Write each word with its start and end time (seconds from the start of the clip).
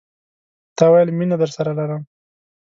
تا 0.77 0.85
ويل، 0.91 1.09
میینه 1.17 1.35
درسره 1.43 1.71
لرم 1.79 2.01